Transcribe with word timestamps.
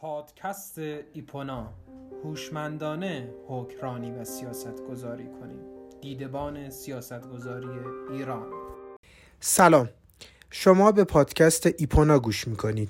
پادکست 0.00 0.78
ایپونا. 1.12 1.72
هوشمندانه 2.24 3.28
حکمرانی 3.48 4.10
و 4.10 4.24
سیاست 4.24 4.82
گذاری 4.90 5.26
کنیم. 5.40 5.58
دیدبان 6.00 6.70
سیاست 6.70 7.28
گذاری 7.28 7.68
ایران. 8.10 8.46
سلام. 9.40 9.88
شما 10.50 10.92
به 10.92 11.04
پادکست 11.04 11.66
ایپونا 11.78 12.18
گوش 12.18 12.48
می‌کنید. 12.48 12.88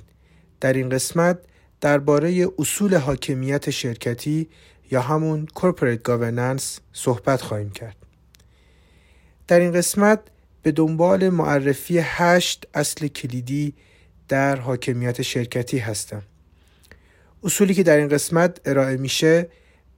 در 0.61 0.73
این 0.73 0.89
قسمت 0.89 1.39
درباره 1.81 2.49
اصول 2.59 2.95
حاکمیت 2.95 3.71
شرکتی 3.71 4.49
یا 4.91 5.01
همون 5.01 5.47
Corporate 5.47 6.09
Governance 6.09 6.81
صحبت 6.93 7.43
خواهیم 7.43 7.71
کرد. 7.71 7.97
در 9.49 9.61
این 9.61 9.73
قسمت 9.73 10.21
به 10.63 10.73
دنبال 10.73 11.29
معرفی 11.29 11.99
هشت 11.99 12.67
اصل 12.75 13.09
کلیدی 13.09 13.75
در 14.29 14.57
حاکمیت 14.57 15.23
شرکتی 15.23 15.79
هستم. 15.79 16.23
اصولی 17.45 17.75
که 17.75 17.83
در 17.83 17.97
این 17.97 18.09
قسمت 18.09 18.61
ارائه 18.65 18.97
میشه 18.97 19.49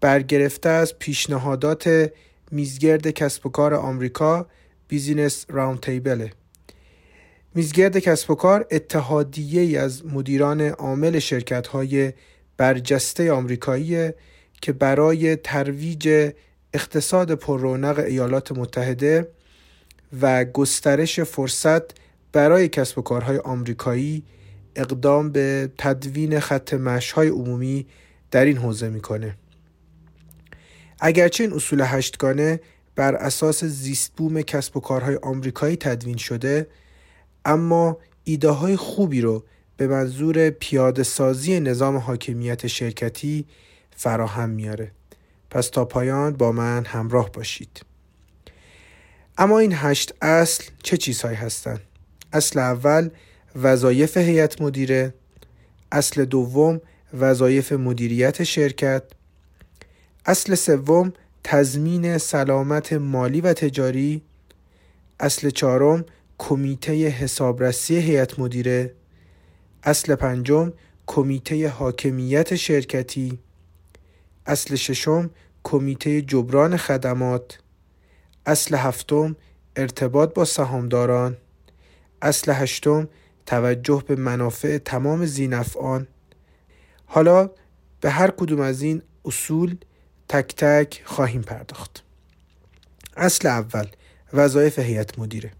برگرفته 0.01 0.69
از 0.69 0.99
پیشنهادات 0.99 2.11
میزگرد 2.51 3.11
کسب 3.11 3.47
و 3.47 3.49
کار 3.49 3.75
آمریکا 3.75 4.47
Business 4.89 5.47
Roundtable 5.49 5.81
ه. 5.81 6.33
میزگرد 7.55 7.99
کسب 7.99 8.31
و 8.31 8.35
کار 8.35 8.67
اتحادیه 8.71 9.61
ای 9.61 9.77
از 9.77 10.07
مدیران 10.07 10.61
عامل 10.61 11.19
شرکت 11.19 11.67
های 11.67 12.13
برجسته 12.57 13.33
آمریکایی 13.33 14.11
که 14.63 14.73
برای 14.73 15.37
ترویج 15.37 16.33
اقتصاد 16.75 17.35
پررونق 17.35 17.99
ایالات 17.99 18.53
متحده 18.53 19.29
و 20.21 20.45
گسترش 20.45 21.21
فرصت 21.21 21.83
برای 22.33 22.69
کسب 22.69 22.99
و 22.99 23.03
کارهای 23.03 23.39
آمریکایی 23.39 24.23
اقدام 24.77 25.31
به 25.31 25.71
تدوین 25.79 26.41
خط 26.41 26.75
مشهای 26.75 27.29
عمومی 27.29 27.87
در 28.31 28.45
این 28.45 28.57
حوزه 28.57 28.89
می‌کنه. 28.89 29.37
اگرچه 31.01 31.45
این 31.45 31.53
اصول 31.53 31.83
هشتگانه 31.87 32.61
بر 32.95 33.15
اساس 33.15 33.65
زیست 33.65 34.13
بوم 34.17 34.43
کسب 34.43 34.77
و 34.77 34.81
کارهای 34.81 35.17
آمریکایی 35.23 35.77
تدوین 35.77 36.17
شده 36.17 36.67
اما 37.45 37.99
ایده 38.25 38.51
های 38.51 38.77
خوبی 38.77 39.21
رو 39.21 39.45
به 39.77 39.87
منظور 39.87 40.51
پیاده 40.51 41.03
سازی 41.03 41.61
نظام 41.61 41.97
حاکمیت 41.97 42.67
شرکتی 42.67 43.47
فراهم 43.97 44.51
میاره 44.51 44.91
پس 45.51 45.69
تا 45.69 45.85
پایان 45.85 46.33
با 46.33 46.53
من 46.53 46.85
همراه 46.85 47.33
باشید. 47.33 47.83
اما 49.39 49.59
این 49.59 49.73
هشت 49.75 50.15
اصل 50.23 50.65
چه 50.83 50.97
چیزهایی 50.97 51.37
هستند؟ 51.37 51.81
اصل 52.33 52.59
اول 52.59 53.11
وظایف 53.57 54.17
هیئت 54.17 54.63
مدیره 54.63 55.15
اصل 55.93 56.25
دوم 56.25 56.81
وظایف 57.15 57.73
مدیریت 57.73 58.43
شرکت 58.43 59.03
اصل 60.27 60.55
سوم 60.55 61.13
تضمین 61.45 62.19
سلامت 62.19 62.93
مالی 62.93 63.41
و 63.41 63.53
تجاری 63.53 64.23
اصل 65.21 65.51
چهارم 65.51 66.05
کمیته 66.39 66.93
حسابرسی 67.09 67.97
هیئت 67.97 68.39
مدیره 68.39 68.95
اصل 69.83 70.15
پنجم 70.15 70.73
کمیته 71.07 71.69
حاکمیت 71.69 72.55
شرکتی 72.55 73.39
اصل 74.47 74.75
ششم 74.75 75.31
کمیته 75.63 76.23
جبران 76.23 76.77
خدمات 76.77 77.59
اصل 78.47 78.75
هفتم 78.75 79.37
ارتباط 79.77 80.35
با 80.35 80.45
سهامداران 80.45 81.37
اصل 82.23 82.53
هشتم 82.53 83.09
توجه 83.47 84.05
به 84.07 84.17
منافع 84.17 84.79
تمام 84.79 85.27
زینفعان. 85.27 86.07
حالا 87.07 87.51
به 88.01 88.11
هر 88.11 88.31
کدوم 88.31 88.61
از 88.61 88.83
این 88.83 89.03
اصول 89.25 89.77
تک 90.29 90.55
تک 90.57 91.03
خواهیم 91.05 91.43
پرداخت. 91.43 92.05
اصل 93.17 93.49
اول 93.49 93.87
وظایف 94.33 94.79
هیئت 94.79 95.19
مدیره. 95.19 95.53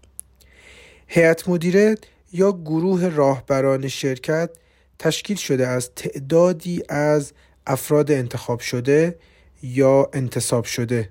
هیئت 1.07 1.49
مدیره 1.49 1.95
یا 2.33 2.51
گروه 2.51 3.07
راهبران 3.07 3.87
شرکت 3.87 4.49
تشکیل 4.99 5.37
شده 5.37 5.67
از 5.67 5.91
تعدادی 5.95 6.83
از 6.89 7.33
افراد 7.67 8.11
انتخاب 8.11 8.59
شده 8.59 9.15
یا 9.63 10.09
انتصاب 10.13 10.65
شده 10.65 11.09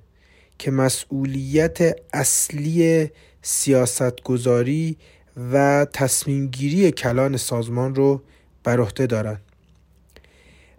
که 0.58 0.70
مسئولیت 0.70 1.96
اصلی 2.12 3.10
سیاستگذاری 3.42 4.96
و 5.36 5.86
تصمیم 5.92 6.46
گیری 6.46 6.90
کلان 6.90 7.36
سازمان 7.36 7.94
رو 7.94 8.22
بر 8.64 8.80
عهده 8.80 9.06
دارند. 9.06 9.40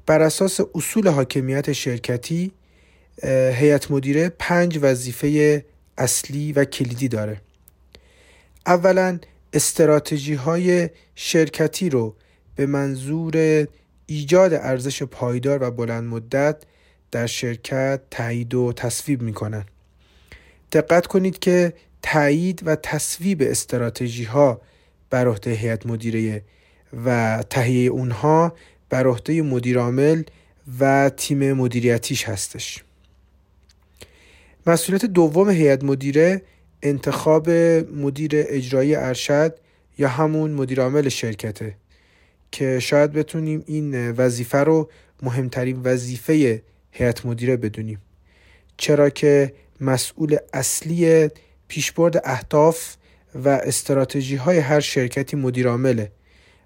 بر 0.06 0.22
اساس 0.22 0.60
اصول 0.76 1.08
حاکمیت 1.08 1.74
شرکتی 1.74 2.52
هیئت 3.54 3.92
مدیره 3.92 4.30
پنج 4.40 4.80
وظیفه 4.82 5.66
اصلی 5.98 6.54
و 6.54 6.66
کلیدی 6.66 7.08
داره. 7.08 7.42
اولا 8.66 9.20
استراتژی 9.54 10.34
های 10.34 10.90
شرکتی 11.16 11.90
رو 11.90 12.16
به 12.56 12.66
منظور 12.66 13.68
ایجاد 14.06 14.54
ارزش 14.54 15.04
پایدار 15.04 15.64
و 15.64 15.72
بلند 15.72 16.04
مدت 16.04 16.64
در 17.12 17.26
شرکت 17.26 18.02
تایید 18.12 18.54
و 18.54 18.74
تصویب 18.74 19.22
می 19.22 19.34
کنن. 19.34 19.66
دقت 20.72 21.08
کنید 21.08 21.40
که 21.40 21.74
تایید 22.04 22.62
و 22.66 22.76
تصویب 22.76 23.42
استراتژی 23.42 24.24
ها 24.24 24.62
بر 25.10 25.28
عهده 25.28 25.52
هیئت 25.52 25.86
مدیره 25.86 26.42
و 27.06 27.44
تهیه 27.50 27.92
اونها 27.92 28.54
بر 28.90 29.08
عهده 29.08 29.42
مدیر 29.42 29.80
عامل 29.80 30.24
و 30.80 31.12
تیم 31.18 31.54
مدیریتیش 31.54 32.30
هستش. 32.30 32.84
مسئولیت 34.68 35.06
دوم 35.06 35.50
هیئت 35.50 35.84
مدیره 35.84 36.42
انتخاب 36.84 37.50
مدیر 37.50 38.32
اجرایی 38.36 38.96
ارشد 38.96 39.56
یا 39.98 40.08
همون 40.08 40.52
مدیر 40.52 40.82
عامل 40.82 41.10
شرکته 41.10 41.76
که 42.52 42.80
شاید 42.80 43.12
بتونیم 43.14 43.64
این 43.68 44.12
وظیفه 44.12 44.58
رو 44.58 44.90
مهمترین 45.22 45.82
وظیفه 45.84 46.62
هیئت 46.92 47.26
مدیره 47.26 47.58
بدونیم. 47.58 48.02
چرا 48.78 49.10
که 49.10 49.54
مسئول 49.82 50.38
اصلی 50.54 51.30
پیشبرد 51.68 52.22
اهداف 52.24 52.96
و 53.36 53.50
استراتژی 53.50 54.36
های 54.36 54.58
هر 54.58 54.80
شرکتی 54.80 55.36
مدیرعامله 55.36 56.12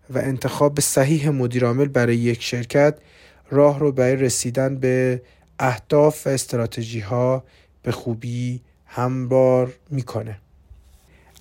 و 0.09 0.17
انتخاب 0.17 0.79
صحیح 0.79 1.29
مدیرعامل 1.29 1.87
برای 1.87 2.17
یک 2.17 2.43
شرکت 2.43 2.97
راه 3.49 3.79
رو 3.79 3.91
برای 3.91 4.15
رسیدن 4.15 4.75
به 4.75 5.21
اهداف 5.59 6.27
و 6.27 6.29
استراتژی 6.29 6.99
ها 6.99 7.43
به 7.83 7.91
خوبی 7.91 8.61
همبار 8.85 9.73
می‌کنه. 9.89 10.39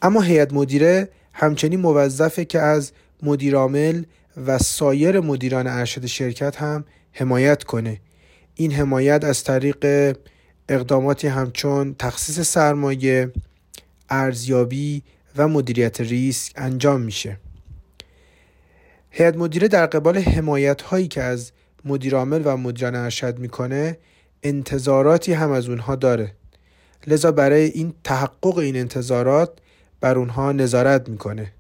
اما 0.03 0.21
هیئت 0.21 0.53
مدیره 0.53 1.09
همچنین 1.33 1.81
موظفه 1.81 2.45
که 2.45 2.61
از 2.61 2.93
مدیرعامل 3.23 4.03
و 4.47 4.59
سایر 4.59 5.21
مدیران 5.21 5.67
ارشد 5.67 6.07
شرکت 6.07 6.57
هم 6.57 6.85
حمایت 7.13 7.65
کنه. 7.65 8.01
این 8.55 8.73
حمایت 8.73 9.25
از 9.25 9.45
طریق 9.45 10.17
اقداماتی 10.69 11.29
همچون 11.29 11.97
تخصیص 11.99 12.41
سرمایه 12.41 13.33
ارزیابی 14.11 15.03
و 15.37 15.49
مدیریت 15.49 16.01
ریسک 16.01 16.53
انجام 16.57 17.01
میشه. 17.01 17.39
هیئت 19.11 19.37
مدیره 19.37 19.69
در 19.69 19.87
قبال 19.87 20.19
حمایت 20.19 20.83
هایی 20.83 21.09
که 21.09 21.23
از 21.23 21.53
مدیرعامل 21.85 22.43
و 22.45 22.57
مدیران 22.57 22.95
ارشد 22.95 23.39
می‌کنه 23.39 23.99
انتظاراتی 24.43 25.33
هم 25.33 25.51
از 25.51 25.69
اونها 25.69 25.97
داره. 25.97 26.33
لذا 27.07 27.33
برای 27.33 27.65
این 27.65 27.95
تحقق 28.05 28.59
این 28.59 28.77
انتظارات 28.77 29.59
بر 30.01 30.19
اونها 30.19 30.53
نظارت 30.53 31.09
می‌کنه. 31.09 31.53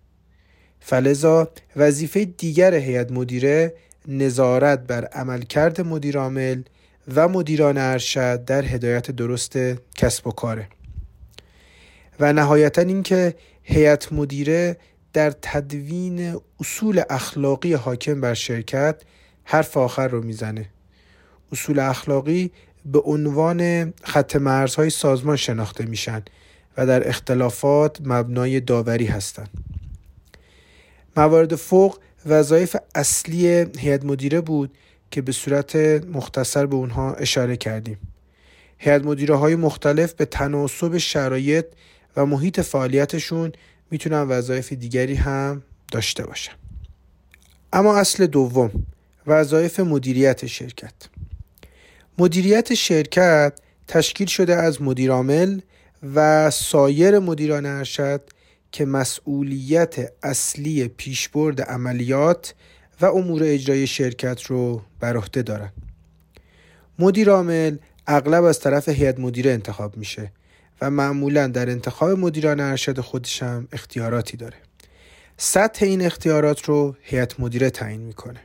فلذا 0.80 1.50
وظیفه 1.76 2.24
دیگر 2.24 2.74
هیئت 2.74 3.12
مدیره 3.12 3.74
نظارت 4.08 4.86
بر 4.86 5.04
عملکرد 5.04 5.80
مدیرعامل 5.80 6.62
و 7.14 7.28
مدیران 7.28 7.78
ارشد 7.78 8.44
در 8.44 8.64
هدایت 8.64 9.10
درست 9.10 9.58
کسب 9.96 10.26
و 10.26 10.30
کاره. 10.30 10.68
و 12.20 12.32
نهایتا 12.32 12.82
اینکه 12.82 13.34
هیئت 13.62 14.12
مدیره 14.12 14.76
در 15.12 15.30
تدوین 15.42 16.40
اصول 16.60 17.02
اخلاقی 17.10 17.72
حاکم 17.72 18.20
بر 18.20 18.34
شرکت 18.34 19.02
حرف 19.44 19.76
آخر 19.76 20.08
رو 20.08 20.22
می‌زنه. 20.22 20.68
اصول 21.52 21.78
اخلاقی 21.78 22.50
به 22.84 23.00
عنوان 23.00 23.92
خط 24.02 24.36
مرزهای 24.36 24.90
سازمان 24.90 25.36
شناخته 25.36 25.84
میشن 25.84 26.22
و 26.76 26.86
در 26.86 27.08
اختلافات 27.08 28.00
مبنای 28.04 28.60
داوری 28.60 29.06
هستند 29.06 29.50
موارد 31.16 31.54
فوق 31.54 31.98
وظایف 32.26 32.76
اصلی 32.94 33.48
هیئت 33.78 34.04
مدیره 34.04 34.40
بود 34.40 34.76
که 35.16 35.22
به 35.22 35.32
صورت 35.32 35.76
مختصر 36.12 36.66
به 36.66 36.76
اونها 36.76 37.14
اشاره 37.14 37.56
کردیم. 37.56 37.98
هیئت 38.78 39.04
مدیره 39.04 39.34
های 39.34 39.56
مختلف 39.56 40.12
به 40.12 40.24
تناسب 40.24 40.98
شرایط 40.98 41.66
و 42.16 42.26
محیط 42.26 42.60
فعالیتشون 42.60 43.52
می‌تونن 43.90 44.22
وظایف 44.22 44.72
دیگری 44.72 45.14
هم 45.14 45.62
داشته 45.92 46.26
باشن. 46.26 46.52
اما 47.72 47.96
اصل 47.98 48.26
دوم 48.26 48.70
وظایف 49.26 49.80
مدیریت 49.80 50.46
شرکت. 50.46 50.94
مدیریت 52.18 52.74
شرکت 52.74 53.52
تشکیل 53.88 54.26
شده 54.26 54.54
از 54.54 54.82
مدیرعامل 54.82 55.60
و 56.14 56.50
سایر 56.50 57.18
مدیران 57.18 57.66
ارشد 57.66 58.22
که 58.72 58.84
مسئولیت 58.84 60.12
اصلی 60.22 60.88
پیشبرد 60.88 61.60
عملیات 61.60 62.54
و 63.00 63.06
امور 63.06 63.42
اجرای 63.44 63.86
شرکت 63.86 64.42
رو 64.42 64.82
بر 65.00 65.16
عهده 65.16 65.42
دارن. 65.42 65.72
مدیر 66.98 67.30
عامل 67.30 67.76
اغلب 68.06 68.44
از 68.44 68.60
طرف 68.60 68.88
هیئت 68.88 69.18
مدیره 69.18 69.50
انتخاب 69.50 69.96
میشه 69.96 70.32
و 70.80 70.90
معمولا 70.90 71.46
در 71.46 71.70
انتخاب 71.70 72.18
مدیران 72.18 72.60
ارشد 72.60 73.00
خودش 73.00 73.42
هم 73.42 73.68
اختیاراتی 73.72 74.36
داره. 74.36 74.56
سطح 75.36 75.86
این 75.86 76.02
اختیارات 76.02 76.64
رو 76.64 76.96
هیئت 77.02 77.40
مدیره 77.40 77.70
تعیین 77.70 78.00
می‌کنه. 78.00 78.40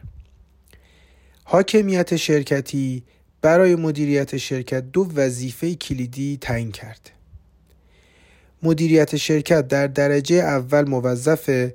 حاکمیت 1.43 2.15
شرکتی 2.15 3.03
برای 3.41 3.75
مدیریت 3.75 4.37
شرکت 4.37 4.91
دو 4.91 5.11
وظیفه 5.15 5.75
کلیدی 5.75 6.37
تعیین 6.41 6.71
کرده. 6.71 7.11
مدیریت 8.63 9.15
شرکت 9.15 9.67
در 9.67 9.87
درجه 9.87 10.35
اول 10.35 10.89
موظف 10.89 11.71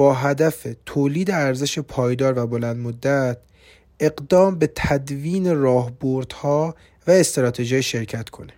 با 0.00 0.14
هدف 0.14 0.66
تولید 0.86 1.30
ارزش 1.30 1.78
پایدار 1.78 2.38
و 2.38 2.46
بلند 2.46 2.76
مدت 2.76 3.38
اقدام 4.00 4.58
به 4.58 4.72
تدوین 4.74 5.56
راهبردها 5.56 6.74
و 7.06 7.10
استراتژی 7.10 7.82
شرکت 7.82 8.28
کنه. 8.28 8.52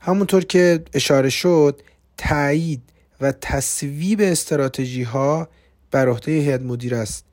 همونطور 0.00 0.44
که 0.44 0.84
اشاره 0.94 1.28
شد 1.28 1.82
تایید 2.16 2.82
و 3.20 3.32
تصویب 3.32 4.20
استراتژی 4.20 5.02
ها 5.02 5.48
بر 5.90 6.08
عهده 6.08 6.32
هیئت 6.32 6.60
مدیر 6.60 6.94
است 6.94 7.24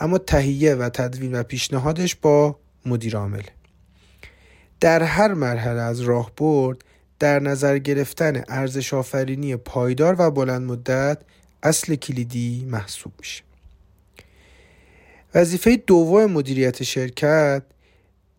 اما 0.00 0.18
تهیه 0.18 0.74
و 0.74 0.88
تدوین 0.88 1.34
و 1.34 1.42
پیشنهادش 1.42 2.14
با 2.14 2.56
مدیر 2.86 3.16
عامل 3.16 3.42
در 4.80 5.02
هر 5.02 5.34
مرحله 5.34 5.80
از 5.80 6.00
راهبرد 6.00 6.78
در 7.18 7.40
نظر 7.40 7.78
گرفتن 7.78 8.42
ارزش 8.48 8.94
آفرینی 8.94 9.56
پایدار 9.56 10.16
و 10.18 10.30
بلند 10.30 10.62
مدت 10.62 11.18
اصل 11.64 11.94
کلیدی 11.94 12.64
محسوب 12.68 13.12
میشه. 13.18 13.42
وظیفه 15.34 15.76
دوم 15.76 16.32
مدیریت 16.32 16.82
شرکت 16.82 17.62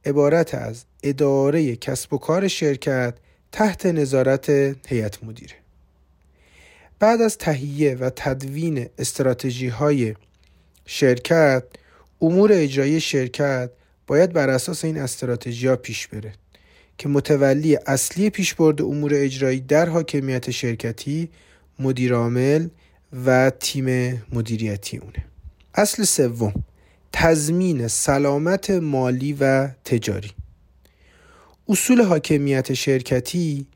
عبارت 0.05 0.55
از 0.55 0.83
اداره 1.03 1.75
کسب 1.75 2.13
و 2.13 2.17
کار 2.17 2.47
شرکت 2.47 3.13
تحت 3.51 3.85
نظارت 3.85 4.49
هیئت 4.87 5.23
مدیره. 5.23 5.55
بعد 6.99 7.21
از 7.21 7.37
تهیه 7.37 7.95
و 7.95 8.09
تدوین 8.15 8.89
استراتژی 8.99 9.67
های 9.67 10.15
شرکت 10.85 11.63
امور 12.21 12.51
اجرایی 12.53 13.01
شرکت 13.01 13.69
باید 14.07 14.33
بر 14.33 14.49
اساس 14.49 14.85
این 14.85 14.97
استراتژی 14.97 15.67
ها 15.67 15.75
پیش 15.75 16.07
بره 16.07 16.33
که 16.97 17.09
متولی 17.09 17.77
اصلی 17.87 18.29
پیشبرد 18.29 18.81
امور 18.81 19.11
اجرایی 19.15 19.59
در 19.59 19.89
حاکمیت 19.89 20.51
شرکتی 20.51 21.29
مدیرعامل 21.79 22.67
و 23.13 23.49
تیم 23.59 24.21
مدیریتی 24.33 24.97
اونه 24.97 25.25
اصل 25.75 26.03
سوم 26.03 26.53
تضمین 27.11 27.87
سلامت 27.87 28.69
مالی 28.69 29.33
و 29.39 29.67
تجاری 29.67 30.31
اصول 31.69 32.01
حاکمیت 32.01 32.73
شرکتی 32.73 33.67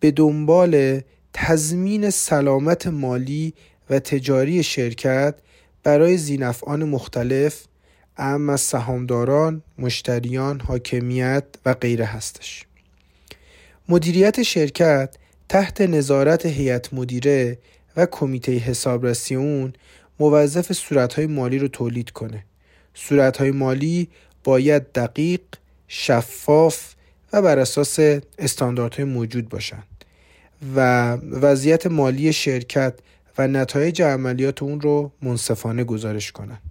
به 0.00 0.10
دنبال 0.10 1.00
تضمین 1.32 2.10
سلامت 2.10 2.86
مالی 2.86 3.54
و 3.90 3.98
تجاری 3.98 4.62
شرکت 4.62 5.34
برای 5.82 6.16
زینفعان 6.16 6.84
مختلف 6.84 7.64
اهم 8.16 8.50
از 8.50 8.60
سهامداران، 8.60 9.62
مشتریان، 9.78 10.60
حاکمیت 10.60 11.44
و 11.66 11.74
غیره 11.74 12.04
هستش. 12.04 12.64
مدیریت 13.88 14.42
شرکت 14.42 15.14
تحت 15.48 15.80
نظارت 15.80 16.46
هیئت 16.46 16.94
مدیره 16.94 17.58
و 17.96 18.06
کمیته 18.06 18.52
حسابرسی 18.52 19.34
اون 19.34 19.72
موظف 20.20 20.72
صورتهای 20.72 21.26
مالی 21.26 21.58
رو 21.58 21.68
تولید 21.68 22.10
کنه. 22.10 22.44
صورتهای 22.94 23.50
مالی 23.50 24.08
باید 24.44 24.92
دقیق، 24.92 25.40
شفاف 25.88 26.94
و 27.32 27.42
بر 27.42 27.58
اساس 27.58 27.98
استانداردهای 28.38 29.04
موجود 29.04 29.48
باشند 29.48 30.04
و 30.76 31.12
وضعیت 31.16 31.86
مالی 31.86 32.32
شرکت 32.32 32.94
و 33.38 33.48
نتایج 33.48 34.02
عملیات 34.02 34.62
اون 34.62 34.80
رو 34.80 35.10
منصفانه 35.22 35.84
گزارش 35.84 36.32
کنند. 36.32 36.62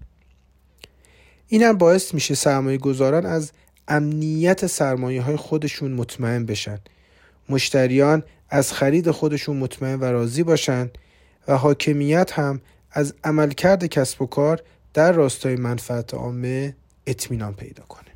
این 1.48 1.62
هم 1.62 1.78
باعث 1.78 2.14
میشه 2.14 2.34
سرمایه 2.34 2.78
گذاران 2.78 3.26
از 3.26 3.52
امنیت 3.88 4.66
سرمایه 4.66 5.22
های 5.22 5.36
خودشون 5.36 5.92
مطمئن 5.92 6.46
بشن 6.46 6.78
مشتریان 7.48 8.22
از 8.50 8.72
خرید 8.72 9.10
خودشون 9.10 9.56
مطمئن 9.56 10.00
و 10.00 10.04
راضی 10.04 10.42
باشن 10.42 10.90
و 11.48 11.56
حاکمیت 11.56 12.32
هم 12.32 12.60
از 12.90 13.14
عملکرد 13.24 13.86
کسب 13.86 14.22
و 14.22 14.26
کار 14.26 14.62
در 14.94 15.12
راستای 15.12 15.56
منفعت 15.56 16.14
عامه 16.14 16.76
اطمینان 17.06 17.54
پیدا 17.54 17.84
کنه. 17.84 18.10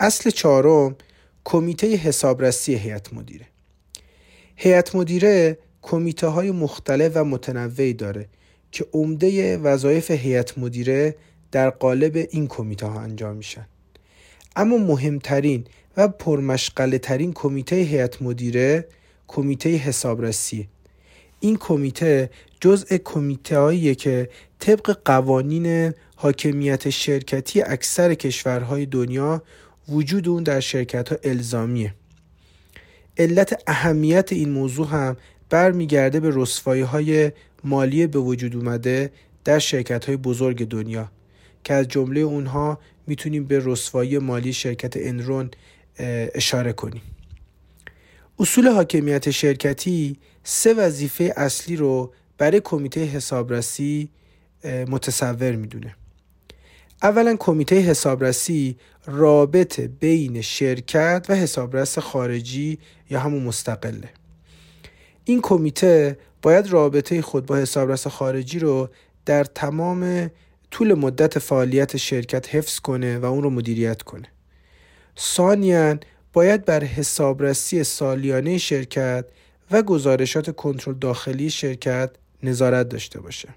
اصل 0.00 0.30
چهارم 0.30 0.96
کمیته 1.44 1.86
حسابرسی 1.86 2.74
هیئت 2.74 3.12
مدیره. 3.12 3.46
هیئت 4.56 4.94
مدیره 4.94 5.58
کمیته 5.82 6.26
های 6.26 6.50
مختلف 6.50 7.12
و 7.14 7.24
متنوعی 7.24 7.94
داره 7.94 8.28
که 8.72 8.86
عمده 8.92 9.58
وظایف 9.58 10.10
هیئت 10.10 10.58
مدیره 10.58 11.16
در 11.52 11.70
قالب 11.70 12.26
این 12.30 12.46
کمیته 12.46 12.86
ها 12.86 13.00
انجام 13.00 13.36
میشن. 13.36 13.66
اما 14.56 14.76
مهمترین 14.76 15.66
و 15.96 16.08
پرمشغله 16.08 16.98
ترین 16.98 17.32
کمیته 17.32 17.76
هیئت 17.76 18.22
مدیره 18.22 18.88
کمیته 19.28 19.68
حسابرسی 19.68 20.68
این 21.42 21.56
کمیته 21.56 22.30
جزء 22.60 22.96
کمیته 23.04 23.58
هاییه 23.58 23.94
که 23.94 24.28
طبق 24.58 24.98
قوانین 25.04 25.92
حاکمیت 26.16 26.90
شرکتی 26.90 27.62
اکثر 27.62 28.14
کشورهای 28.14 28.86
دنیا 28.86 29.42
وجود 29.88 30.28
اون 30.28 30.42
در 30.42 30.60
شرکت 30.60 31.08
ها 31.08 31.16
الزامیه. 31.24 31.94
علت 33.18 33.62
اهمیت 33.66 34.32
این 34.32 34.50
موضوع 34.50 34.86
هم 34.86 35.16
برمیگرده 35.50 36.20
به 36.20 36.30
رسوایی 36.34 36.82
های 36.82 37.32
مالی 37.64 38.06
به 38.06 38.18
وجود 38.18 38.56
اومده 38.56 39.12
در 39.44 39.58
شرکت 39.58 40.04
های 40.04 40.16
بزرگ 40.16 40.68
دنیا 40.68 41.10
که 41.64 41.74
از 41.74 41.88
جمله 41.88 42.20
اونها 42.20 42.78
می‌تونیم 43.06 43.44
به 43.44 43.62
رسوایی 43.64 44.18
مالی 44.18 44.52
شرکت 44.52 44.96
انرون 44.96 45.50
اشاره 46.34 46.72
کنیم. 46.72 47.02
اصول 48.38 48.68
حاکمیت 48.68 49.30
شرکتی 49.30 50.16
سه 50.44 50.74
وظیفه 50.74 51.32
اصلی 51.36 51.76
رو 51.76 52.12
برای 52.38 52.60
کمیته 52.64 53.04
حسابرسی 53.04 54.08
متصور 54.64 55.52
می‌دونه. 55.52 55.96
اولا 57.02 57.36
کمیته 57.38 57.76
حسابرسی 57.76 58.76
رابط 59.06 59.80
بین 59.80 60.40
شرکت 60.40 61.26
و 61.28 61.34
حسابرس 61.34 61.98
خارجی 61.98 62.78
یا 63.10 63.20
همون 63.20 63.42
مستقله. 63.42 64.08
این 65.24 65.40
کمیته 65.40 66.18
باید 66.42 66.66
رابطه 66.66 67.22
خود 67.22 67.46
با 67.46 67.56
حسابرس 67.56 68.06
خارجی 68.06 68.58
رو 68.58 68.88
در 69.26 69.44
تمام 69.44 70.30
طول 70.70 70.94
مدت 70.94 71.38
فعالیت 71.38 71.96
شرکت 71.96 72.54
حفظ 72.54 72.78
کنه 72.78 73.18
و 73.18 73.24
اون 73.24 73.42
رو 73.42 73.50
مدیریت 73.50 74.02
کنه. 74.02 74.28
ثانیا 75.18 75.98
باید 76.32 76.64
بر 76.64 76.84
حسابرسی 76.84 77.84
سالیانه 77.84 78.58
شرکت 78.58 79.24
و 79.72 79.82
گزارشات 79.82 80.56
کنترل 80.56 80.94
داخلی 80.94 81.50
شرکت 81.50 82.10
نظارت 82.42 82.88
داشته 82.88 83.20
باشه. 83.20 83.48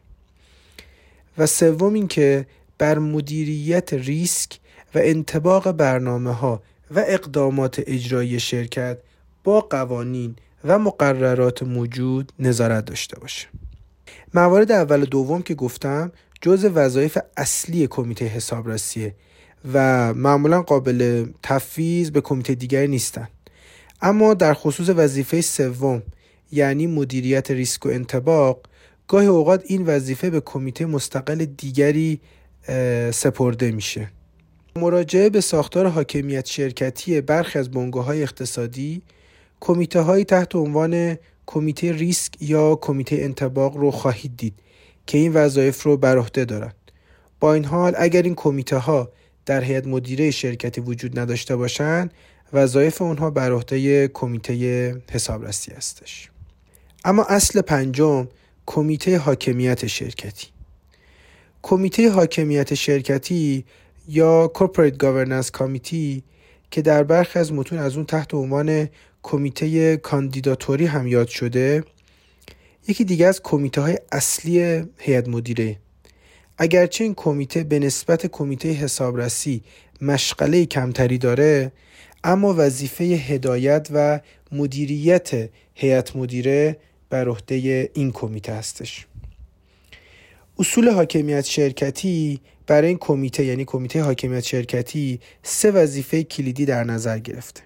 و 1.38 1.46
سوم 1.46 1.94
اینکه 1.94 2.48
بر 2.78 3.00
مدیریت 3.00 3.94
ریسک 3.94 4.60
و 4.96 5.00
انتباق 5.04 5.72
برنامه 5.72 6.32
ها 6.34 6.62
و 6.92 7.04
اقدامات 7.08 7.84
اجرایی 7.88 8.40
شرکت 8.40 8.98
با 9.44 9.62
قوانین 9.62 10.36
و 10.64 10.80
مقررات 10.80 11.64
موجود 11.64 12.32
نظارت 12.40 12.86
داشته 12.86 13.20
باشه. 13.20 13.48
موارد 14.34 14.72
اول 14.72 15.02
و 15.02 15.06
دوم 15.06 15.42
که 15.42 15.56
گفتم 15.56 16.12
جز 16.42 16.66
وظایف 16.66 17.18
اصلی 17.38 17.88
کمیته 17.88 18.26
حسابرسیه 18.26 19.16
و 19.74 20.14
معمولا 20.14 20.62
قابل 20.62 21.26
تفویض 21.44 22.12
به 22.12 22.22
کمیته 22.22 22.56
دیگری 22.56 22.88
نیستن. 22.88 23.28
اما 24.02 24.34
در 24.34 24.54
خصوص 24.54 24.90
وظیفه 24.90 25.42
سوم 25.42 26.04
یعنی 26.52 26.88
مدیریت 26.88 27.52
ریسک 27.52 27.86
و 27.86 27.90
انتباق 27.90 28.60
گاهی 29.08 29.28
اوقات 29.28 29.64
این 29.66 29.86
وظیفه 29.86 30.30
به 30.30 30.42
کمیته 30.42 30.86
مستقل 30.86 31.46
دیگری 31.46 32.20
سپرده 33.12 33.72
میشه. 33.72 34.12
مراجعه 34.76 35.30
به 35.30 35.42
ساختار 35.42 35.88
حاکمیت 35.88 36.46
شرکتی 36.46 37.22
برخی 37.22 37.60
از 37.60 37.72
بنگاه 37.72 38.10
اقتصادی 38.10 39.02
کمیته 39.60 40.02
های 40.02 40.24
تحت 40.24 40.56
عنوان 40.56 41.18
کمیته 41.46 41.92
ریسک 41.92 42.34
یا 42.42 42.76
کمیته 42.76 43.16
انتباق 43.16 43.78
رو 43.78 43.92
خواهید 43.92 44.38
دید 44.38 44.54
که 45.08 45.18
این 45.18 45.34
وظایف 45.34 45.84
رو 45.84 45.98
بر 45.98 46.18
عهده 46.18 46.46
دارند. 46.46 46.76
با 47.40 47.54
این 47.54 47.66
حال 47.66 47.94
اگر 47.98 48.22
این 48.22 48.36
کمیته 48.36 48.78
ها 48.78 49.10
در 49.46 49.64
هیئت 49.64 49.88
مدیره 49.88 50.32
شرکتی 50.32 50.82
وجود 50.82 51.20
نداشته 51.20 51.56
باشند 51.56 52.14
وظایف 52.54 53.02
اونها 53.02 53.30
بر 53.30 53.52
عهده 53.52 54.08
کمیته 54.08 54.96
حسابرسی 55.12 55.72
هستش. 55.72 56.30
اما 57.06 57.24
اصل 57.24 57.62
پنجم 57.62 58.28
کمیته 58.66 59.18
حاکمیت 59.18 59.88
شرکتی. 59.88 60.48
کمیته 61.62 62.12
حاکمیت 62.12 62.74
شرکتی 62.74 63.66
یا 64.08 64.52
Corporate 64.58 64.98
Governance 64.98 65.50
Committee 65.58 66.22
که 66.72 66.82
در 66.82 67.04
برخی 67.04 67.40
از 67.40 67.54
متون 67.54 67.80
از 67.80 67.96
اون 67.96 68.06
تحت 68.06 68.34
عنوان 68.34 68.90
کمیته 69.24 69.98
کاندیداتوری 69.98 70.86
هم 70.86 71.08
یاد 71.08 71.28
شده 71.28 71.84
یکی 72.88 73.04
دیگه 73.04 73.28
از 73.28 73.42
کمیته 73.44 73.82
های 73.82 74.00
اصلی 74.12 74.84
هیئت 74.98 75.28
مدیره. 75.28 75.78
اگرچه 76.58 77.04
این 77.04 77.14
کمیته 77.14 77.64
به 77.64 77.80
نسبت 77.80 78.28
کمیته 78.28 78.70
حسابرسی 78.70 79.64
مشغله 80.02 80.66
کمتری 80.66 81.18
داره 81.18 81.72
اما 82.26 82.54
وظیفه 82.58 83.04
هدایت 83.04 83.88
و 83.94 84.20
مدیریت 84.52 85.50
هیئت 85.74 86.16
مدیره 86.16 86.78
بر 87.10 87.30
عهده 87.30 87.90
این 87.94 88.12
کمیته 88.12 88.54
هستش. 88.54 89.06
اصول 90.60 90.90
حاکمیت 90.90 91.46
شرکتی 91.46 92.40
برای 92.68 92.88
این 92.88 92.98
کمیته 92.98 93.46
یعنی 93.46 93.66
کمیته 93.66 94.02
حاکمیت 94.02 94.44
شرکتی 94.44 95.20
سه 95.44 95.72
وظیفه 95.72 96.24
کلیدی 96.24 96.66
در 96.66 96.84
نظر 96.84 97.20
گرفته. 97.20 97.62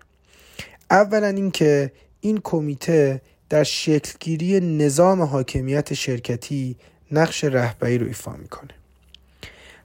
اولا 0.91 1.27
اینکه 1.27 1.91
این 2.21 2.39
کمیته 2.43 3.21
در 3.49 3.63
شکلگیری 3.63 4.59
نظام 4.59 5.21
حاکمیت 5.21 5.93
شرکتی 5.93 6.75
نقش 7.11 7.43
رهبری 7.43 7.97
رو 7.97 8.07
ایفا 8.07 8.31
می‌کنه. 8.31 8.73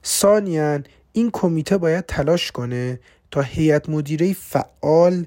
ثانیا 0.05 0.79
این 1.13 1.29
کمیته 1.33 1.77
باید 1.77 2.05
تلاش 2.05 2.51
کنه 2.51 2.99
هیئت 3.43 3.89
مدیره 3.89 4.33
فعال 4.33 5.25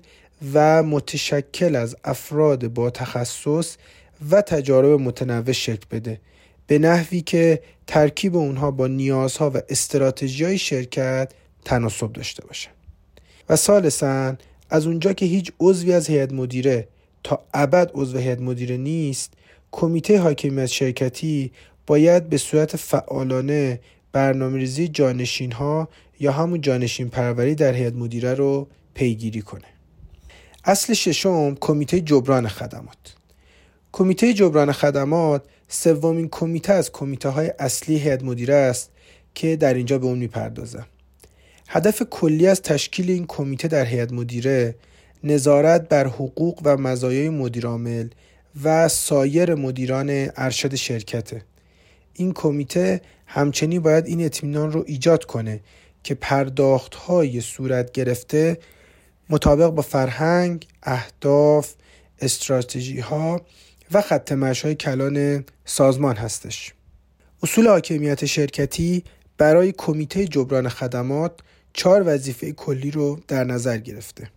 و 0.55 0.83
متشکل 0.83 1.77
از 1.77 1.97
افراد 2.05 2.69
با 2.69 2.91
تخصص 2.91 3.77
و 4.31 4.43
تجارب 4.43 5.01
متنوع 5.01 5.53
شکل 5.53 5.87
بده. 5.91 6.21
به 6.67 6.79
نحوی 6.79 7.21
که 7.21 7.63
ترکیب 7.87 8.37
اونها 8.37 8.71
با 8.71 8.87
نیازها 8.87 9.51
و 9.51 9.61
استراتژی 9.69 10.59
شرکت 10.59 11.33
تناسب 11.65 12.13
داشته 12.13 12.47
باشه. 12.47 12.69
و 13.49 13.57
سالسا 13.57 14.37
از 14.71 14.87
اونجا 14.87 15.13
که 15.13 15.27
هیچ 15.27 15.53
عضوی 15.61 15.93
از 15.93 16.11
هیئت 16.11 16.33
مدیره 16.33 16.89
تا 17.25 17.45
ابد 17.55 17.91
عضو 17.95 18.19
هیئت 18.19 18.41
مدیره 18.41 18.77
نیست 18.77 19.33
کمیته 19.73 20.21
حاکمیت 20.21 20.67
شرکتی 20.67 21.53
باید 21.87 22.29
به 22.29 22.37
صورت 22.37 22.77
فعالانه 22.77 23.81
برنامه 24.13 24.59
ریزی 24.59 24.89
جانشین 24.89 25.53
ها 25.53 25.89
یا 26.21 26.33
همون 26.33 26.61
جانشین 26.61 27.09
پروری 27.09 27.55
در 27.55 27.73
هیئت 27.73 27.95
مدیره 27.95 28.35
رو 28.35 28.69
پیگیری 28.95 29.43
کنه. 29.43 29.65
اصل 30.65 30.95
ششم 30.95 31.55
کمیته 31.55 32.01
جبران 32.01 32.49
خدمات. 32.49 33.15
کمیته 33.93 34.35
جبران 34.35 34.73
خدمات 34.73 35.43
سومین 35.69 36.29
کمیته 36.29 36.73
از 36.73 36.93
کمیته 36.93 37.29
های 37.29 37.53
اصلی 37.59 37.99
هیئت 37.99 38.23
مدیره 38.23 38.55
است 38.55 38.91
که 39.35 39.57
در 39.57 39.75
اینجا 39.75 39.99
به 39.99 40.07
اون 40.07 40.19
می‌پردازم. 40.19 40.87
هدف 41.69 42.03
کلی 42.11 42.47
از 42.47 42.63
تشکیل 42.63 43.11
این 43.11 43.27
کمیته 43.27 43.69
در 43.69 43.85
هیئت 43.85 44.13
مدیره 44.13 44.75
نظارت 45.25 45.89
بر 45.89 46.07
حقوق 46.07 46.61
و 46.65 46.77
مزایای 46.77 47.29
مدیرعامل 47.29 48.09
و 48.65 48.89
سایر 48.89 49.55
مدیران 49.55 50.29
ارشد 50.37 50.75
شرکته. 50.75 51.43
این 52.19 52.33
کمیته 52.33 53.01
همچنین 53.27 53.83
باید 53.83 54.07
این 54.07 54.25
اطمینان 54.25 54.73
رو 54.73 54.85
ایجاد 54.87 55.25
کنه 55.25 55.61
که 56.03 56.15
پرداخت 56.15 56.95
های 56.95 57.41
صورت 57.41 57.93
گرفته 57.93 58.59
مطابق 59.31 59.71
با 59.71 59.83
فرهنگ، 59.83 60.67
اهداف، 60.83 61.75
استراتژی 62.21 63.01
ها 63.01 63.41
و 63.93 64.03
خط 64.03 64.33
های 64.33 64.75
کلان 64.75 65.45
سازمان 65.65 66.17
هستش. 66.17 66.75
اصول 67.43 67.69
حاکمیت 67.69 68.25
شرکتی 68.25 69.05
برای 69.39 69.73
کمیته 69.73 70.27
جبران 70.27 70.69
خدمات 70.69 71.33
چهار 71.73 72.03
وظیفه 72.07 72.53
کلی 72.53 72.91
رو 72.91 73.21
در 73.29 73.45
نظر 73.45 73.79
گرفته. 73.79 74.31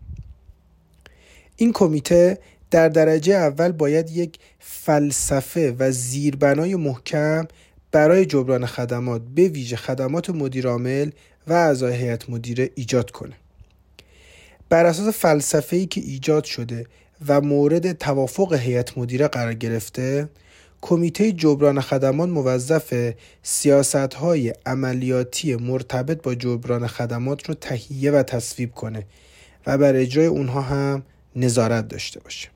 این 1.55 1.73
کمیته 1.73 2.37
در 2.71 2.89
درجه 2.89 3.33
اول 3.33 3.71
باید 3.71 4.11
یک 4.11 4.39
فلسفه 4.59 5.75
و 5.79 5.91
زیربنای 5.91 6.75
محکم 6.75 7.47
برای 7.91 8.25
جبران 8.25 8.65
خدمات 8.65 9.21
به 9.35 9.47
ویژه 9.47 9.75
خدمات 9.75 10.29
مدیرعامل 10.29 11.09
و 11.47 11.53
اعضای 11.53 11.95
هیئت 11.95 12.29
مدیره 12.29 12.69
ایجاد 12.75 13.11
کنه. 13.11 13.33
بر 14.69 14.85
اساس 14.85 15.07
فلسفه 15.07 15.75
ای 15.75 15.85
که 15.85 16.01
ایجاد 16.01 16.43
شده 16.43 16.85
و 17.27 17.41
مورد 17.41 17.91
توافق 17.91 18.53
هیئت 18.53 18.97
مدیره 18.97 19.27
قرار 19.27 19.53
گرفته 19.53 20.29
کمیته 20.81 21.31
جبران 21.31 21.81
خدمات 21.81 22.29
موظف 22.29 23.13
سیاست 23.43 23.95
های 24.13 24.53
عملیاتی 24.65 25.55
مرتبط 25.55 26.21
با 26.21 26.35
جبران 26.35 26.87
خدمات 26.87 27.49
رو 27.49 27.53
تهیه 27.53 28.11
و 28.11 28.23
تصویب 28.23 28.71
کنه 28.71 29.05
و 29.67 29.77
بر 29.77 29.95
اجرای 29.95 30.25
اونها 30.25 30.61
هم 30.61 31.03
نظارت 31.35 31.87
داشته 31.87 32.19
باشه. 32.19 32.49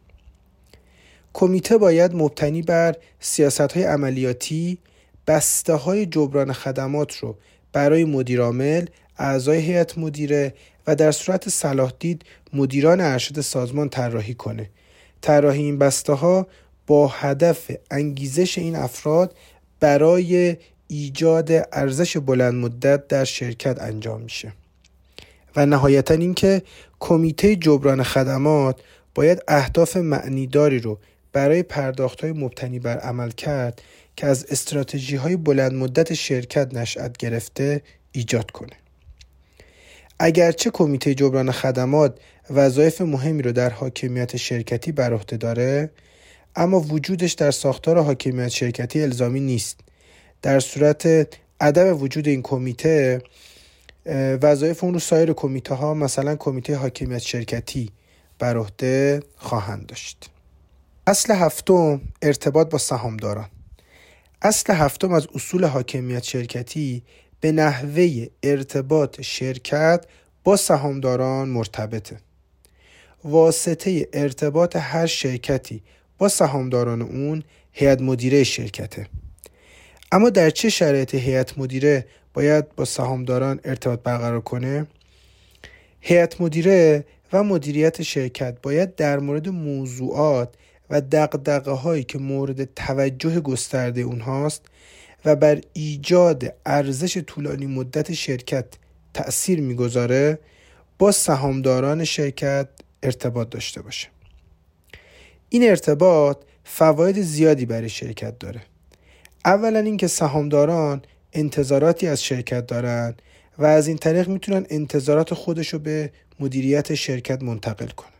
کمیته 1.34 1.77
باید 1.77 2.15
مبتنی 2.15 2.62
بر 2.62 2.96
سیاست 3.20 3.72
های 3.72 3.84
عملیاتی 3.84 4.77
بسته 5.27 5.74
های 5.74 6.05
جبران 6.05 6.53
خدمات 6.53 7.17
رو 7.17 7.38
برای 7.74 8.05
مدیرعامل 8.05 8.86
اعضای 9.17 9.60
هیئت 9.60 9.98
مدیره 9.98 10.53
و 10.88 10.96
در 10.96 11.12
صورت 11.12 11.50
صلاح 11.50 11.94
دید 12.00 12.25
مدیران 12.53 13.01
ارشد 13.01 13.41
سازمان 13.41 13.89
طراحی 13.89 14.34
کنه. 14.34 14.70
طراحی 15.22 15.63
این 15.63 15.77
بسته 15.77 16.13
ها 16.13 16.48
با 16.88 17.08
هدف 17.08 17.72
انگیزش 17.91 18.58
این 18.58 18.75
افراد 18.75 19.36
برای 19.79 20.58
ایجاد 20.88 21.51
ارزش 21.51 22.17
بلند 22.17 22.53
مدت 22.53 23.08
در 23.08 23.24
شرکت 23.24 23.82
انجام 23.82 24.22
میشه. 24.22 24.53
و 25.55 25.65
نهایتا 25.65 26.13
اینکه 26.13 26.62
کمیته 27.00 27.55
جبران 27.55 28.03
خدمات 28.03 28.82
باید 29.15 29.44
اهداف 29.48 29.98
معنیداری 29.98 30.79
رو 30.79 31.00
برای 31.34 31.63
پرداخت 31.63 32.22
های 32.22 32.32
مبتنی 32.32 32.79
بر 32.79 32.98
عمل 32.98 33.32
کرد 33.32 33.82
که 34.15 34.27
از 34.27 34.45
استراتژی 34.50 35.15
های 35.15 35.36
بلند 35.36 35.74
مدت 35.74 36.13
شرکت 36.13 36.74
نشأت 36.74 37.17
گرفته 37.17 37.81
ایجاد 38.12 38.51
کنه. 38.51 38.75
اگرچه 40.19 40.69
کمیته 40.69 41.15
جبران 41.15 41.51
خدمات 41.51 42.19
وظایف 42.50 43.01
مهمی 43.01 43.41
رو 43.41 43.51
در 43.51 43.69
حاکمیت 43.69 44.38
شرکتی 44.38 44.91
بر 44.91 45.13
عهده 45.13 45.38
داره 45.38 45.89
اما 46.55 46.79
وجودش 46.79 47.34
در 47.34 47.51
ساختار 47.51 48.03
حاکمیت 48.03 48.48
شرکتی 48.48 49.01
الزامی 49.01 49.39
نیست. 49.39 49.79
در 50.41 50.60
صورت 50.60 51.27
عدم 51.62 52.01
وجود 52.01 52.27
این 52.27 52.41
کمیته 52.41 53.22
وظایف 54.41 54.84
اون 54.84 54.93
رو 54.93 55.00
سایر 55.00 55.34
کمیته 55.34 55.74
ها 55.74 55.93
مثلا 55.93 56.36
کمیته 56.36 56.75
حاکمیت 56.75 57.19
شرکتی 57.19 57.91
بر 58.39 58.57
عهده 58.57 59.24
خواهند 59.36 59.86
داشت. 59.86 60.29
اصل 61.07 61.34
هفتم 61.34 62.01
ارتباط 62.22 62.69
با 62.69 62.77
سهامداران. 62.77 63.50
اصل 64.45 64.73
هفتم 64.73 65.11
از 65.11 65.27
اصول 65.35 65.65
حاکمیت 65.65 66.23
شرکتی 66.23 67.03
به 67.39 67.51
نحوه 67.51 68.25
ارتباط 68.43 69.21
شرکت 69.21 70.05
با 70.43 70.55
سهامداران 70.55 71.49
مرتبطه. 71.49 72.17
واسطه 73.23 74.07
ارتباط 74.13 74.75
هر 74.75 75.05
شرکتی 75.05 75.83
با 76.17 76.27
سهامداران 76.29 77.01
اون 77.01 77.43
هیئت 77.71 78.01
مدیره 78.01 78.43
شرکته. 78.43 79.07
اما 80.11 80.29
در 80.29 80.49
چه 80.49 80.69
شرایط 80.69 81.15
هیئت 81.15 81.57
مدیره 81.57 82.05
باید 82.33 82.75
با 82.75 82.85
سهامداران 82.85 83.59
ارتباط 83.63 83.99
برقرار 83.99 84.41
کنه؟ 84.41 84.87
هیئت 85.99 86.41
مدیره 86.41 87.05
و 87.33 87.43
مدیریت 87.43 88.01
شرکت 88.01 88.57
باید 88.61 88.95
در 88.95 89.19
مورد 89.19 89.49
موضوعات 89.49 90.53
و 90.89 91.01
دقدقه 91.01 91.72
هایی 91.72 92.04
که 92.04 92.18
مورد 92.18 92.74
توجه 92.74 93.39
گسترده 93.39 94.01
اونهاست 94.01 94.65
و 95.25 95.36
بر 95.36 95.62
ایجاد 95.74 96.54
ارزش 96.65 97.18
طولانی 97.18 97.65
مدت 97.65 98.13
شرکت 98.13 98.65
تأثیر 99.13 99.62
می‌گذاره 99.62 100.39
با 101.00 101.12
سهامداران 101.12 102.04
شرکت 102.04 102.70
ارتباط 103.04 103.50
داشته 103.50 103.82
باشه. 103.82 104.08
این 105.50 105.70
ارتباط 105.70 106.38
فواید 106.63 107.22
زیادی 107.22 107.65
برای 107.65 107.89
شرکت 107.89 108.39
داره. 108.39 108.62
اولا 109.46 109.80
اینکه 109.80 110.08
سهامداران 110.08 111.01
انتظاراتی 111.34 112.08
از 112.08 112.24
شرکت 112.24 112.68
دارن 112.68 113.15
و 113.58 113.65
از 113.65 113.88
این 113.88 113.98
طریق 113.98 114.27
می‌تونن 114.27 114.65
انتظارات 114.70 115.34
خودش 115.34 115.74
رو 115.74 115.80
به 115.80 116.12
مدیریت 116.39 116.96
شرکت 116.96 117.44
منتقل 117.44 117.88
کنن. 117.88 118.14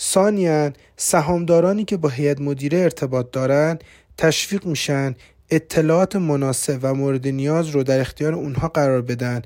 ثانیا 0.00 0.72
سهامدارانی 0.96 1.84
که 1.84 1.96
با 1.96 2.08
هیئت 2.08 2.40
مدیره 2.40 2.78
ارتباط 2.78 3.30
دارن 3.30 3.78
تشویق 4.16 4.66
میشن 4.66 5.14
اطلاعات 5.50 6.16
مناسب 6.16 6.78
و 6.82 6.94
مورد 6.94 7.28
نیاز 7.28 7.68
رو 7.68 7.82
در 7.82 8.00
اختیار 8.00 8.34
اونها 8.34 8.68
قرار 8.68 9.02
بدن 9.02 9.42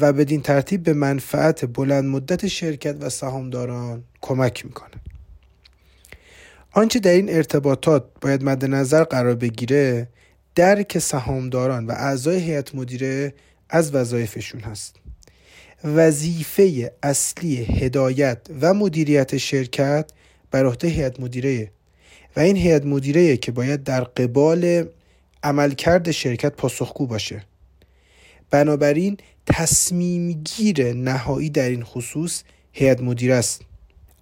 و 0.00 0.12
بدین 0.12 0.42
ترتیب 0.42 0.82
به 0.82 0.92
منفعت 0.92 1.64
بلند 1.64 2.04
مدت 2.04 2.46
شرکت 2.46 2.96
و 3.00 3.08
سهامداران 3.08 4.04
کمک 4.20 4.64
می‌کنه 4.66 4.96
آنچه 6.72 6.98
در 6.98 7.10
این 7.10 7.30
ارتباطات 7.30 8.04
باید 8.20 8.44
مد 8.44 8.64
نظر 8.64 9.04
قرار 9.04 9.34
بگیره 9.34 10.08
درک 10.54 10.98
سهامداران 10.98 11.86
و 11.86 11.90
اعضای 11.90 12.38
هیئت 12.38 12.74
مدیره 12.74 13.34
از 13.70 13.94
وظایفشون 13.94 14.60
هست. 14.60 14.96
وظیفه 15.84 16.92
اصلی 17.02 17.56
هدایت 17.56 18.38
و 18.60 18.74
مدیریت 18.74 19.36
شرکت 19.36 20.10
بر 20.50 20.66
عهده 20.66 20.88
هیئت 20.88 21.20
مدیره. 21.20 21.70
و 22.36 22.40
این 22.40 22.56
هیئت 22.56 22.84
مدیره 22.84 23.36
که 23.36 23.52
باید 23.52 23.84
در 23.84 24.04
قبال 24.04 24.88
عملکرد 25.42 26.10
شرکت 26.10 26.52
پاسخگو 26.52 27.06
باشه. 27.06 27.44
بنابراین 28.50 29.16
تصمیم 29.46 30.32
گیر 30.32 30.92
نهایی 30.92 31.50
در 31.50 31.68
این 31.68 31.82
خصوص 31.82 32.42
هیئت 32.72 33.00
مدیره 33.00 33.34
است. 33.34 33.62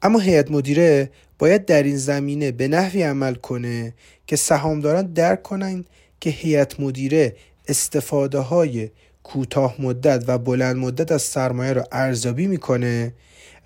اما 0.02 0.18
هیئت 0.18 0.50
مدیره 0.50 1.10
باید 1.38 1.64
در 1.64 1.82
این 1.82 1.96
زمینه 1.96 2.52
به 2.52 2.68
نحوی 2.68 3.02
عمل 3.02 3.34
کنه 3.34 3.94
که 4.26 4.36
سهامداران 4.36 5.06
درک 5.06 5.42
کنند 5.42 5.86
که 6.20 6.30
هیئت 6.30 6.80
مدیره 6.80 7.36
استفاده 7.68 8.38
های 8.38 8.90
کوتاه 9.24 9.74
مدت 9.78 10.24
و 10.26 10.38
بلند 10.38 10.76
مدت 10.76 11.12
از 11.12 11.22
سرمایه 11.22 11.72
را 11.72 11.84
ارزیابی 11.92 12.46
می‌کنه 12.46 13.12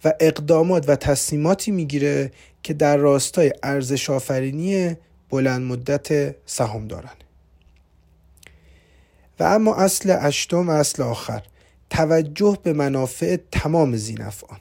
و 0.04 0.12
اقدامات 0.20 0.88
و 0.88 0.96
تصمیماتی 0.96 1.70
می‌گیره 1.70 2.32
که 2.62 2.74
در 2.74 2.96
راستای 2.96 3.52
ارزش 3.62 4.10
آفرینی 4.10 4.96
بلند 5.30 5.62
مدت 5.62 6.34
سهامداران 6.46 7.16
و 9.40 9.44
اما 9.44 9.74
اصل 9.74 10.16
اشتم 10.20 10.68
و 10.68 10.70
اصل 10.70 11.02
آخر 11.02 11.42
توجه 11.90 12.58
به 12.62 12.72
منافع 12.72 13.38
تمام 13.52 13.96
زینفعان 13.96 14.60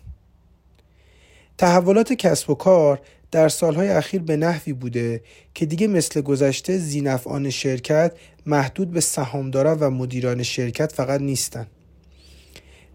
تحولات 1.57 2.13
کسب 2.13 2.49
و 2.49 2.55
کار 2.55 3.01
در 3.31 3.49
سالهای 3.49 3.89
اخیر 3.89 4.21
به 4.21 4.37
نحوی 4.37 4.73
بوده 4.73 5.21
که 5.53 5.65
دیگه 5.65 5.87
مثل 5.87 6.21
گذشته 6.21 6.77
زینفعان 6.77 7.49
شرکت 7.49 8.13
محدود 8.45 8.91
به 8.91 9.01
سهامداران 9.01 9.79
و 9.79 9.89
مدیران 9.89 10.43
شرکت 10.43 10.91
فقط 10.91 11.21
نیستند. 11.21 11.67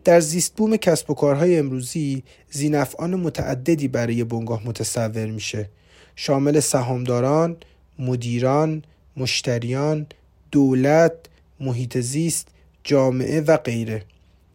در 0.04 0.20
زیست 0.20 0.56
بوم 0.56 0.76
کسب 0.76 1.10
و 1.10 1.14
کارهای 1.14 1.58
امروزی 1.58 2.22
زینفعان 2.50 3.14
متعددی 3.14 3.88
برای 3.88 4.24
بنگاه 4.24 4.66
متصور 4.66 5.26
میشه 5.26 5.68
شامل 6.16 6.60
سهامداران، 6.60 7.56
مدیران، 7.98 8.82
مشتریان، 9.16 10.06
دولت، 10.50 11.12
محیط 11.60 11.98
زیست، 11.98 12.48
جامعه 12.84 13.40
و 13.40 13.56
غیره 13.56 14.04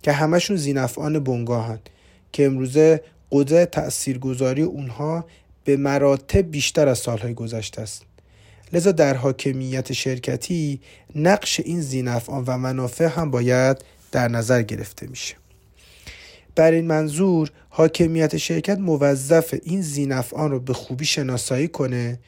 که 0.04 0.12
همشون 0.12 0.58
زینفعان 0.58 1.20
بنگاهن 1.20 1.80
که 2.32 2.46
امروزه 2.46 3.02
قدرت 3.32 3.72
تاثیرگذاری 3.72 4.62
اونها 4.62 5.26
به 5.68 5.78
مراتب 5.78 6.52
بیشتر 6.52 6.88
از 6.88 6.98
سالهای 6.98 7.34
گذشته 7.34 7.82
است. 7.82 8.04
لذا 8.74 8.92
در 8.92 9.14
حاکمیت 9.14 9.94
شرکتی 9.94 10.82
نقش 11.16 11.60
این 11.60 11.82
زینفعان 11.82 12.44
و 12.48 12.58
منافع 12.58 13.06
هم 13.06 13.32
باید 13.32 13.78
در 14.12 14.28
نظر 14.28 14.62
گرفته 14.62 15.08
میشه. 15.08 15.36
بر 16.56 16.72
این 16.72 16.88
منظور 16.88 17.52
حاکمیت 17.70 18.38
شرکت 18.38 18.78
موظف 18.80 19.56
این 19.64 19.82
زینفعان 19.82 20.52
رو 20.52 20.60
به 20.60 20.74
خوبی 20.74 21.06
شناسایی 21.06 21.68
کنه 21.68 22.20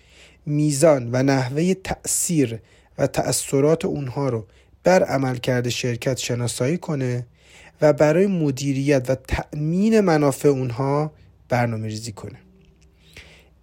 میزان 0.45 1.09
و 1.11 1.23
نحوه 1.23 1.73
تأثیر 1.73 2.59
و 2.97 3.07
تأثیرات 3.07 3.85
اونها 3.85 4.29
رو 4.29 4.45
بر 4.83 5.03
عملکرد 5.03 5.69
شرکت 5.69 6.17
شناسایی 6.17 6.77
کنه 6.77 7.25
و 7.81 7.93
برای 7.93 8.27
مدیریت 8.27 9.09
و 9.09 9.15
تأمین 9.15 9.99
منافع 9.99 10.49
اونها 10.49 11.11
برنامه 11.49 11.87
ریزی 11.87 12.11
کنه. 12.11 12.39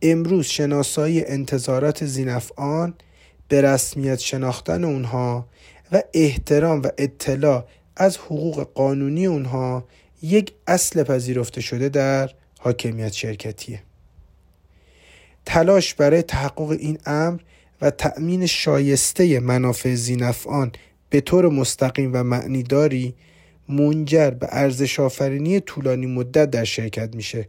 امروز 0.02 0.46
شناسایی 0.46 1.24
انتظارات 1.24 2.04
زینفعان 2.04 2.94
به 3.48 3.60
رسمیت 3.60 4.18
شناختن 4.18 4.84
اونها 4.84 5.46
و 5.92 6.02
احترام 6.14 6.82
و 6.82 6.88
اطلاع 6.98 7.66
از 7.96 8.16
حقوق 8.16 8.72
قانونی 8.74 9.26
اونها 9.26 9.84
یک 10.22 10.52
اصل 10.66 11.02
پذیرفته 11.02 11.60
شده 11.60 11.88
در 11.88 12.30
حاکمیت 12.58 13.12
شرکتیه. 13.12 13.82
تلاش 15.46 15.94
برای 15.94 16.22
تحقق 16.22 16.70
این 16.70 16.98
امر 17.06 17.40
و 17.80 17.90
تأمین 17.90 18.46
شایسته 18.46 19.40
منافع 19.40 19.94
زینفعان 19.94 20.72
به 21.10 21.20
طور 21.20 21.48
مستقیم 21.48 22.10
و 22.14 22.22
معنیداری 22.22 23.14
منجر 23.68 24.30
به 24.30 24.48
ارزش 24.50 25.00
آفرینی 25.00 25.60
طولانی 25.60 26.06
مدت 26.06 26.50
در 26.50 26.64
شرکت 26.64 27.14
میشه 27.14 27.48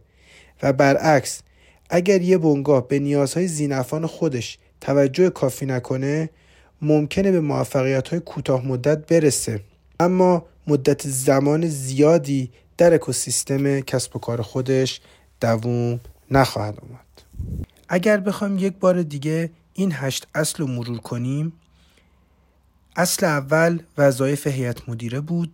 و 0.62 0.72
برعکس 0.72 1.40
اگر 1.90 2.22
یه 2.22 2.38
بنگاه 2.38 2.88
به 2.88 2.98
نیازهای 2.98 3.48
زینفان 3.48 4.06
خودش 4.06 4.58
توجه 4.80 5.30
کافی 5.30 5.66
نکنه 5.66 6.30
ممکنه 6.82 7.32
به 7.32 7.40
موفقیت 7.40 8.08
های 8.08 8.20
کوتاه 8.20 8.66
مدت 8.66 9.06
برسه. 9.06 9.60
اما 10.00 10.46
مدت 10.66 11.08
زمان 11.08 11.68
زیادی 11.68 12.50
در 12.78 12.94
اکوسیستم 12.94 13.80
کسب 13.80 14.16
و 14.16 14.18
کار 14.18 14.42
خودش 14.42 15.00
دووم 15.40 16.00
نخواهد 16.30 16.78
آمد 16.80 17.22
اگر 17.88 18.16
بخوایم 18.16 18.58
یک 18.58 18.72
بار 18.72 19.02
دیگه 19.02 19.50
این 19.72 19.92
هشت 19.94 20.26
اصل 20.34 20.58
رو 20.58 20.66
مرور 20.66 20.98
کنیم 20.98 21.52
اصل 22.96 23.26
اول 23.26 23.82
وظایف 23.98 24.46
هیئت 24.46 24.88
مدیره 24.88 25.20
بود 25.20 25.52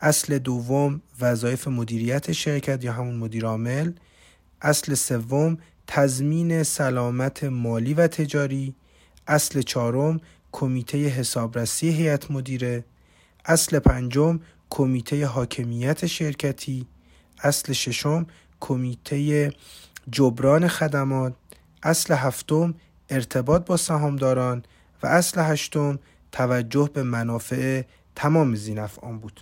اصل 0.00 0.38
دوم 0.38 1.00
وظایف 1.20 1.68
مدیریت 1.68 2.32
شرکت 2.32 2.84
یا 2.84 2.92
همون 2.92 3.14
مدیر 3.16 3.46
عامل 3.46 3.92
اصل 4.62 4.94
سوم 4.94 5.58
تضمین 5.94 6.62
سلامت 6.62 7.44
مالی 7.44 7.94
و 7.94 8.06
تجاری 8.06 8.74
اصل 9.26 9.62
چهارم 9.62 10.20
کمیته 10.52 10.98
حسابرسی 10.98 11.88
هیئت 11.88 12.30
مدیره 12.30 12.84
اصل 13.44 13.78
پنجم 13.78 14.40
کمیته 14.70 15.26
حاکمیت 15.26 16.06
شرکتی 16.06 16.86
اصل 17.42 17.72
ششم 17.72 18.26
کمیته 18.60 19.52
جبران 20.10 20.68
خدمات 20.68 21.34
اصل 21.82 22.14
هفتم 22.14 22.74
ارتباط 23.10 23.64
با 23.66 23.76
سهامداران 23.76 24.62
و 25.02 25.06
اصل 25.06 25.40
هشتم 25.40 25.98
توجه 26.32 26.90
به 26.94 27.02
منافع 27.02 27.82
تمام 28.16 28.54
زینفعان 28.54 29.18
بود. 29.18 29.40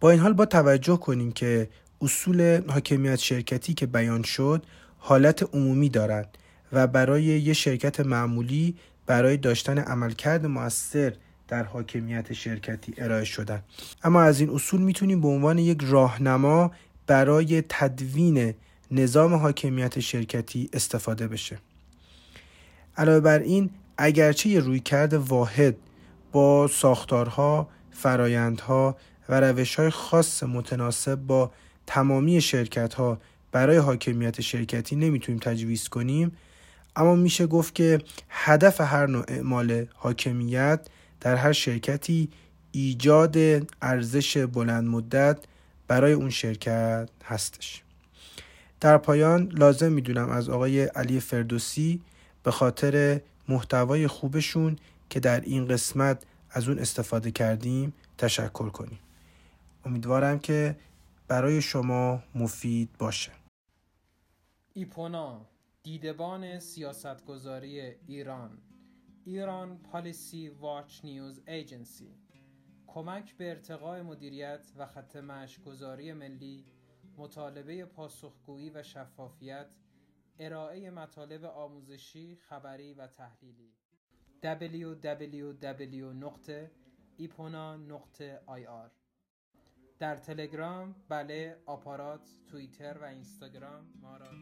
با 0.00 0.10
این 0.10 0.20
حال 0.20 0.32
با 0.32 0.46
توجه 0.46 0.96
کنیم 0.96 1.32
که 1.32 1.68
اصول 2.02 2.62
حاکمیت 2.70 3.16
شرکتی 3.16 3.74
که 3.74 3.86
بیان 3.86 4.22
شد 4.22 4.66
حالت 5.04 5.54
عمومی 5.54 5.88
دارند 5.88 6.38
و 6.72 6.86
برای 6.86 7.22
یه 7.22 7.52
شرکت 7.52 8.00
معمولی 8.00 8.76
برای 9.06 9.36
داشتن 9.36 9.78
عملکرد 9.78 10.46
موثر 10.46 11.12
در 11.48 11.62
حاکمیت 11.62 12.32
شرکتی 12.32 12.94
ارائه 12.98 13.24
شدن 13.24 13.62
اما 14.04 14.22
از 14.22 14.40
این 14.40 14.50
اصول 14.50 14.80
می‌تونیم 14.80 15.20
به 15.20 15.28
عنوان 15.28 15.58
یک 15.58 15.78
راهنما 15.82 16.70
برای 17.06 17.62
تدوین 17.68 18.54
نظام 18.90 19.34
حاکمیت 19.34 20.00
شرکتی 20.00 20.70
استفاده 20.72 21.28
بشه. 21.28 21.58
علاوه 22.96 23.20
بر 23.20 23.38
این 23.38 23.70
اگرچه 23.98 24.48
یه 24.48 24.60
رویکرد 24.60 25.14
واحد 25.14 25.76
با 26.32 26.68
ساختارها، 26.68 27.68
فرایندها 27.90 28.96
و 29.28 29.40
روش 29.40 29.74
های 29.74 29.90
خاص 29.90 30.42
متناسب 30.42 31.14
با 31.14 31.50
تمامی 31.86 32.40
شرکت 32.40 32.94
ها 32.94 33.18
برای 33.52 33.76
حاکمیت 33.76 34.40
شرکتی 34.40 34.96
نمی‌تونیم 34.96 35.40
تجویز 35.40 35.88
کنیم. 35.88 36.32
اما 36.96 37.14
میشه 37.14 37.46
گفت 37.46 37.74
که 37.74 37.98
هدف 38.28 38.80
هر 38.80 39.06
نوع 39.06 39.24
اعمال 39.28 39.86
حاکمیت 39.94 40.86
در 41.20 41.36
هر 41.36 41.52
شرکتی 41.52 42.28
ایجاد 42.72 43.36
ارزش 43.82 44.36
بلند 44.36 44.88
مدت 44.88 45.38
برای 45.88 46.12
اون 46.12 46.30
شرکت 46.30 47.08
هستش. 47.24 47.82
در 48.80 48.98
پایان 48.98 49.52
لازم 49.52 49.92
می‌دونم 49.92 50.30
از 50.30 50.48
آقای 50.48 50.82
علی 50.84 51.20
فردوسی 51.20 52.00
به 52.42 52.50
خاطر 52.50 53.20
محتوای 53.48 54.06
خوبشون 54.06 54.76
که 55.10 55.20
در 55.20 55.40
این 55.40 55.68
قسمت 55.68 56.22
از 56.50 56.68
اون 56.68 56.78
استفاده 56.78 57.30
کردیم 57.30 57.92
تشکر 58.18 58.68
کنیم. 58.68 58.98
امیدوارم 59.84 60.38
که 60.38 60.76
برای 61.28 61.62
شما 61.62 62.22
مفید 62.34 62.88
باشه. 62.98 63.41
ایپونا 64.74 65.46
دیدبان 65.82 66.58
سیاستگذاری 66.58 67.80
ایران. 67.80 68.58
ایران 69.24 69.78
پالیسی 69.78 70.48
واچ 70.48 71.04
نیوز 71.04 71.42
ایجنسی. 71.46 72.18
کمک 72.86 73.36
به 73.36 73.50
ارتقاء 73.50 74.02
مدیریت 74.02 74.72
و 74.76 74.86
خط 74.86 75.16
گذاری 75.66 76.12
ملی 76.12 76.66
مطالبه 77.16 77.84
پاسخگویی 77.84 78.70
و 78.70 78.82
شفافیت 78.82 79.76
ارائه 80.38 80.90
مطالب 80.90 81.44
آموزشی، 81.44 82.36
خبری 82.36 82.94
و 82.94 83.06
تحلیلی. 83.06 83.74
www.ipona.ir 84.42 85.12
در 90.02 90.16
تلگرام 90.16 90.94
بله 91.08 91.56
آپارات 91.66 92.30
توییتر 92.46 92.98
و 92.98 93.04
اینستاگرام 93.04 93.84
ما 94.00 94.16
را 94.16 94.32